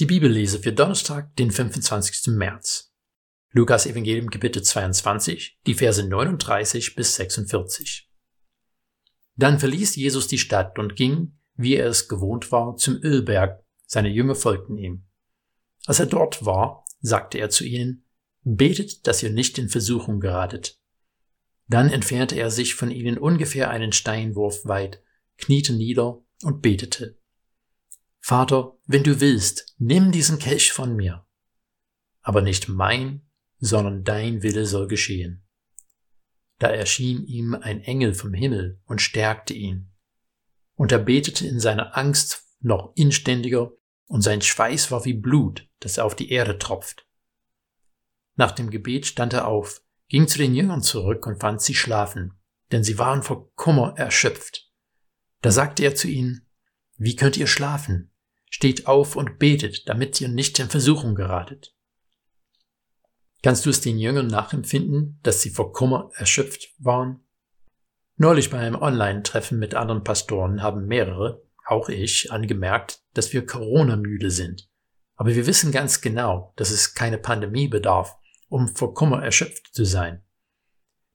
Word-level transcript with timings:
Die 0.00 0.06
Bibellese 0.06 0.58
für 0.58 0.72
Donnerstag, 0.72 1.36
den 1.36 1.50
25. 1.50 2.28
März. 2.34 2.94
Lukas 3.50 3.84
Evangelium 3.84 4.30
Kapitel 4.30 4.62
22, 4.62 5.60
die 5.66 5.74
Verse 5.74 6.02
39 6.02 6.94
bis 6.94 7.14
46. 7.16 8.10
Dann 9.36 9.58
verließ 9.58 9.94
Jesus 9.96 10.28
die 10.28 10.38
Stadt 10.38 10.78
und 10.78 10.96
ging, 10.96 11.38
wie 11.56 11.76
er 11.76 11.88
es 11.88 12.08
gewohnt 12.08 12.50
war, 12.50 12.76
zum 12.76 13.02
Ölberg. 13.02 13.62
Seine 13.84 14.08
Jünger 14.08 14.34
folgten 14.34 14.78
ihm. 14.78 15.04
Als 15.84 16.00
er 16.00 16.06
dort 16.06 16.46
war, 16.46 16.86
sagte 17.02 17.36
er 17.36 17.50
zu 17.50 17.64
ihnen, 17.64 18.06
Betet, 18.44 19.06
dass 19.06 19.22
ihr 19.22 19.30
nicht 19.30 19.58
in 19.58 19.68
Versuchung 19.68 20.20
geratet. 20.20 20.80
Dann 21.68 21.90
entfernte 21.90 22.36
er 22.36 22.50
sich 22.50 22.74
von 22.74 22.90
ihnen 22.90 23.18
ungefähr 23.18 23.68
einen 23.68 23.92
Steinwurf 23.92 24.64
weit, 24.64 25.02
kniete 25.36 25.74
nieder 25.74 26.24
und 26.42 26.62
betete. 26.62 27.21
Vater, 28.24 28.78
wenn 28.86 29.02
du 29.02 29.20
willst, 29.20 29.74
nimm 29.78 30.12
diesen 30.12 30.38
Kelch 30.38 30.72
von 30.72 30.94
mir. 30.94 31.26
Aber 32.20 32.40
nicht 32.40 32.68
mein, 32.68 33.28
sondern 33.58 34.04
dein 34.04 34.44
Wille 34.44 34.64
soll 34.64 34.86
geschehen. 34.86 35.44
Da 36.60 36.68
erschien 36.68 37.26
ihm 37.26 37.54
ein 37.54 37.80
Engel 37.80 38.14
vom 38.14 38.32
Himmel 38.32 38.80
und 38.84 39.02
stärkte 39.02 39.54
ihn. 39.54 39.92
Und 40.76 40.92
er 40.92 41.00
betete 41.00 41.48
in 41.48 41.58
seiner 41.58 41.98
Angst 41.98 42.46
noch 42.60 42.92
inständiger, 42.94 43.72
und 44.06 44.20
sein 44.20 44.40
Schweiß 44.40 44.92
war 44.92 45.04
wie 45.04 45.14
Blut, 45.14 45.68
das 45.80 45.98
auf 45.98 46.14
die 46.14 46.30
Erde 46.30 46.58
tropft. 46.58 47.08
Nach 48.36 48.52
dem 48.52 48.70
Gebet 48.70 49.06
stand 49.06 49.32
er 49.32 49.48
auf, 49.48 49.82
ging 50.08 50.28
zu 50.28 50.38
den 50.38 50.54
Jüngern 50.54 50.82
zurück 50.82 51.26
und 51.26 51.40
fand 51.40 51.60
sie 51.60 51.74
schlafen, 51.74 52.38
denn 52.70 52.84
sie 52.84 52.98
waren 52.98 53.22
vor 53.22 53.52
Kummer 53.54 53.94
erschöpft. 53.96 54.70
Da 55.40 55.50
sagte 55.50 55.82
er 55.82 55.96
zu 55.96 56.06
ihnen, 56.06 56.46
Wie 56.98 57.16
könnt 57.16 57.36
ihr 57.36 57.48
schlafen? 57.48 58.11
Steht 58.54 58.86
auf 58.86 59.16
und 59.16 59.38
betet, 59.38 59.88
damit 59.88 60.20
ihr 60.20 60.28
nicht 60.28 60.58
in 60.58 60.68
Versuchung 60.68 61.14
geratet. 61.14 61.74
Kannst 63.42 63.64
du 63.64 63.70
es 63.70 63.80
den 63.80 63.98
Jüngern 63.98 64.26
nachempfinden, 64.26 65.18
dass 65.22 65.40
sie 65.40 65.48
vor 65.48 65.72
Kummer 65.72 66.10
erschöpft 66.16 66.68
waren? 66.78 67.24
Neulich 68.16 68.50
bei 68.50 68.58
einem 68.58 68.76
Online-Treffen 68.76 69.58
mit 69.58 69.74
anderen 69.74 70.04
Pastoren 70.04 70.62
haben 70.62 70.84
mehrere, 70.86 71.42
auch 71.66 71.88
ich, 71.88 72.30
angemerkt, 72.30 73.02
dass 73.14 73.32
wir 73.32 73.46
Corona-müde 73.46 74.30
sind. 74.30 74.68
Aber 75.14 75.34
wir 75.34 75.46
wissen 75.46 75.72
ganz 75.72 76.02
genau, 76.02 76.52
dass 76.56 76.70
es 76.70 76.92
keine 76.92 77.16
Pandemie 77.16 77.68
bedarf, 77.68 78.18
um 78.48 78.68
vor 78.68 78.92
Kummer 78.92 79.24
erschöpft 79.24 79.70
zu 79.72 79.86
sein. 79.86 80.22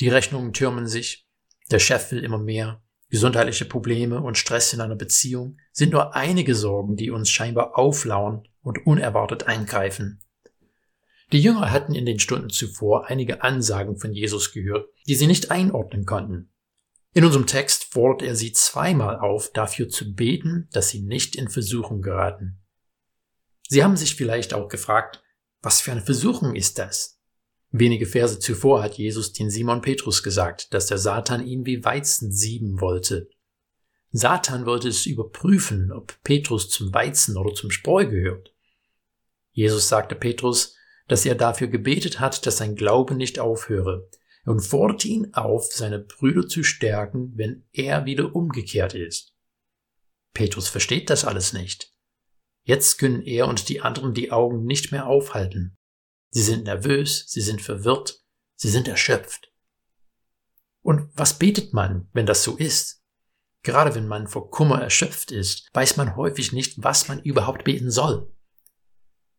Die 0.00 0.10
Rechnungen 0.10 0.52
türmen 0.52 0.86
sich, 0.86 1.26
der 1.70 1.78
Chef 1.78 2.12
will 2.12 2.22
immer 2.22 2.38
mehr, 2.38 2.82
Gesundheitliche 3.12 3.66
Probleme 3.66 4.22
und 4.22 4.38
Stress 4.38 4.72
in 4.72 4.80
einer 4.80 4.96
Beziehung 4.96 5.58
sind 5.70 5.92
nur 5.92 6.16
einige 6.16 6.54
Sorgen, 6.54 6.96
die 6.96 7.10
uns 7.10 7.28
scheinbar 7.28 7.76
auflauern 7.76 8.48
und 8.62 8.86
unerwartet 8.86 9.46
eingreifen. 9.46 10.22
Die 11.30 11.42
Jünger 11.42 11.70
hatten 11.70 11.94
in 11.94 12.06
den 12.06 12.18
Stunden 12.18 12.48
zuvor 12.48 13.08
einige 13.08 13.42
Ansagen 13.42 13.98
von 13.98 14.14
Jesus 14.14 14.52
gehört, 14.52 14.88
die 15.06 15.14
sie 15.14 15.26
nicht 15.26 15.50
einordnen 15.50 16.06
konnten. 16.06 16.54
In 17.12 17.26
unserem 17.26 17.46
Text 17.46 17.92
fordert 17.92 18.22
er 18.22 18.34
sie 18.34 18.52
zweimal 18.52 19.18
auf, 19.18 19.52
dafür 19.52 19.90
zu 19.90 20.14
beten, 20.14 20.70
dass 20.72 20.88
sie 20.88 21.02
nicht 21.02 21.36
in 21.36 21.50
Versuchung 21.50 22.00
geraten. 22.00 22.62
Sie 23.68 23.84
haben 23.84 23.98
sich 23.98 24.16
vielleicht 24.16 24.54
auch 24.54 24.68
gefragt, 24.68 25.22
was 25.60 25.82
für 25.82 25.92
eine 25.92 26.00
Versuchung 26.00 26.54
ist 26.54 26.78
das? 26.78 27.20
Wenige 27.72 28.04
Verse 28.04 28.38
zuvor 28.38 28.82
hat 28.82 28.98
Jesus 28.98 29.32
den 29.32 29.48
Simon 29.48 29.80
Petrus 29.80 30.22
gesagt, 30.22 30.74
dass 30.74 30.86
der 30.86 30.98
Satan 30.98 31.46
ihn 31.46 31.64
wie 31.64 31.82
Weizen 31.82 32.30
sieben 32.30 32.82
wollte. 32.82 33.30
Satan 34.10 34.66
wollte 34.66 34.88
es 34.88 35.06
überprüfen, 35.06 35.90
ob 35.90 36.22
Petrus 36.22 36.68
zum 36.68 36.92
Weizen 36.92 37.38
oder 37.38 37.54
zum 37.54 37.70
Spreu 37.70 38.06
gehört. 38.06 38.54
Jesus 39.52 39.88
sagte 39.88 40.14
Petrus, 40.14 40.76
dass 41.08 41.24
er 41.24 41.34
dafür 41.34 41.68
gebetet 41.68 42.20
hat, 42.20 42.44
dass 42.46 42.58
sein 42.58 42.76
Glaube 42.76 43.14
nicht 43.14 43.38
aufhöre, 43.38 44.08
und 44.44 44.60
forderte 44.60 45.08
ihn 45.08 45.32
auf, 45.32 45.72
seine 45.72 45.98
Brüder 45.98 46.48
zu 46.48 46.64
stärken, 46.64 47.32
wenn 47.36 47.64
er 47.72 48.04
wieder 48.04 48.34
umgekehrt 48.34 48.92
ist. 48.92 49.34
Petrus 50.34 50.68
versteht 50.68 51.10
das 51.10 51.24
alles 51.24 51.52
nicht. 51.52 51.92
Jetzt 52.64 52.98
können 52.98 53.22
er 53.22 53.48
und 53.48 53.68
die 53.68 53.80
anderen 53.80 54.14
die 54.14 54.30
Augen 54.30 54.64
nicht 54.64 54.92
mehr 54.92 55.06
aufhalten. 55.06 55.76
Sie 56.34 56.42
sind 56.42 56.64
nervös, 56.64 57.26
sie 57.28 57.42
sind 57.42 57.60
verwirrt, 57.60 58.22
sie 58.56 58.70
sind 58.70 58.88
erschöpft. 58.88 59.52
Und 60.80 61.10
was 61.14 61.38
betet 61.38 61.74
man, 61.74 62.08
wenn 62.14 62.24
das 62.24 62.42
so 62.42 62.56
ist? 62.56 63.02
Gerade 63.62 63.94
wenn 63.94 64.08
man 64.08 64.26
vor 64.26 64.50
Kummer 64.50 64.80
erschöpft 64.80 65.30
ist, 65.30 65.68
weiß 65.74 65.98
man 65.98 66.16
häufig 66.16 66.52
nicht, 66.52 66.82
was 66.82 67.06
man 67.06 67.20
überhaupt 67.20 67.64
beten 67.64 67.90
soll. 67.90 68.34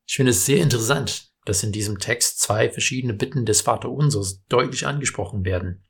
Ich 0.05 0.15
finde 0.15 0.31
es 0.31 0.45
sehr 0.45 0.61
interessant, 0.61 1.31
dass 1.45 1.63
in 1.63 1.71
diesem 1.71 1.97
Text 1.97 2.39
zwei 2.39 2.69
verschiedene 2.69 3.15
Bitten 3.15 3.45
des 3.45 3.61
Vaterunsers 3.61 4.43
deutlich 4.47 4.85
angesprochen 4.85 5.43
werden. 5.43 5.83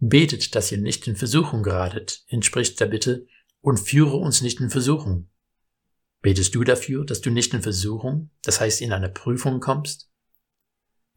Betet, 0.00 0.56
dass 0.56 0.72
ihr 0.72 0.78
nicht 0.78 1.06
in 1.06 1.14
Versuchung 1.14 1.62
geratet, 1.62 2.24
entspricht 2.26 2.80
der 2.80 2.86
Bitte, 2.86 3.26
und 3.60 3.78
führe 3.78 4.16
uns 4.16 4.40
nicht 4.40 4.58
in 4.60 4.70
Versuchung. 4.70 5.30
Betest 6.22 6.54
du 6.56 6.64
dafür, 6.64 7.04
dass 7.04 7.20
du 7.20 7.30
nicht 7.30 7.54
in 7.54 7.62
Versuchung, 7.62 8.30
das 8.42 8.60
heißt 8.60 8.80
in 8.80 8.92
eine 8.92 9.10
Prüfung 9.10 9.60
kommst? 9.60 10.09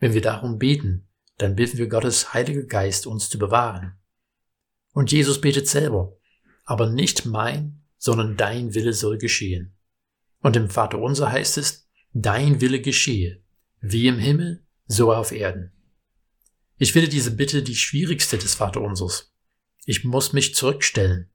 Wenn 0.04 0.14
wir 0.14 0.22
darum 0.22 0.60
beten, 0.60 1.08
dann 1.38 1.56
bitten 1.56 1.78
wir 1.78 1.88
Gottes 1.88 2.34
Heiliger 2.34 2.64
Geist, 2.64 3.08
uns 3.08 3.30
zu 3.30 3.40
bewahren. 3.40 3.94
Und 4.92 5.14
Jesus 5.14 5.40
betet 5.40 5.70
selber, 5.70 6.18
aber 6.66 6.90
nicht 6.90 7.26
mein, 7.26 7.86
sondern 7.98 8.36
dein 8.36 8.74
Wille 8.74 8.92
soll 8.92 9.18
geschehen. 9.18 9.78
Und 10.42 10.58
im 10.58 10.70
Vater 10.70 11.00
unser 11.00 11.32
heißt 11.32 11.58
es, 11.58 11.88
dein 12.12 12.60
Wille 12.60 12.82
geschehe, 12.82 13.42
wie 13.80 14.08
im 14.08 14.20
Himmel, 14.20 14.66
so 14.88 15.14
auf 15.14 15.32
Erden. 15.32 15.72
Ich 16.78 16.92
finde 16.92 17.08
diese 17.08 17.32
Bitte 17.32 17.64
die 17.64 17.78
schwierigste 17.78 18.38
des 18.38 18.56
Vaterunsers. 18.56 19.32
Ich 19.86 20.04
muss 20.04 20.34
mich 20.34 20.54
zurückstellen. 20.54 21.30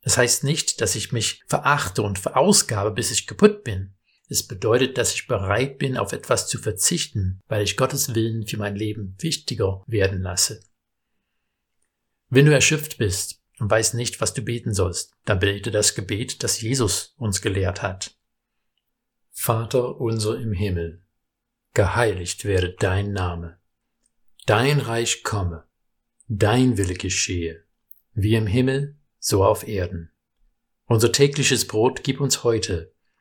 Das 0.00 0.16
heißt 0.16 0.44
nicht, 0.44 0.80
dass 0.80 0.94
ich 0.94 1.10
mich 1.10 1.42
verachte 1.48 2.02
und 2.02 2.20
verausgabe, 2.20 2.92
bis 2.92 3.10
ich 3.10 3.26
kaputt 3.26 3.64
bin. 3.64 3.94
Es 4.32 4.42
bedeutet, 4.42 4.96
dass 4.96 5.12
ich 5.12 5.26
bereit 5.26 5.76
bin, 5.76 5.98
auf 5.98 6.14
etwas 6.14 6.48
zu 6.48 6.58
verzichten, 6.58 7.42
weil 7.48 7.62
ich 7.62 7.76
Gottes 7.76 8.14
Willen 8.14 8.46
für 8.46 8.56
mein 8.56 8.74
Leben 8.74 9.14
wichtiger 9.18 9.84
werden 9.86 10.22
lasse. 10.22 10.62
Wenn 12.30 12.46
du 12.46 12.54
erschöpft 12.54 12.96
bist 12.96 13.42
und 13.58 13.70
weißt 13.70 13.92
nicht, 13.92 14.22
was 14.22 14.32
du 14.32 14.40
beten 14.40 14.72
sollst, 14.72 15.12
dann 15.26 15.38
bete 15.38 15.70
das 15.70 15.94
Gebet, 15.94 16.42
das 16.42 16.62
Jesus 16.62 17.14
uns 17.18 17.42
gelehrt 17.42 17.82
hat. 17.82 18.16
Vater 19.32 20.00
unser 20.00 20.40
im 20.40 20.54
Himmel, 20.54 21.02
geheiligt 21.74 22.46
werde 22.46 22.74
dein 22.78 23.12
Name, 23.12 23.58
dein 24.46 24.80
Reich 24.80 25.24
komme, 25.24 25.64
dein 26.28 26.78
Wille 26.78 26.94
geschehe, 26.94 27.64
wie 28.14 28.34
im 28.34 28.46
Himmel, 28.46 28.96
so 29.18 29.44
auf 29.44 29.68
Erden. 29.68 30.10
Unser 30.86 31.12
tägliches 31.12 31.66
Brot 31.66 32.02
gib 32.02 32.18
uns 32.18 32.44
heute 32.44 32.91